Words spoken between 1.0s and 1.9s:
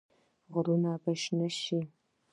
به شنه شي؟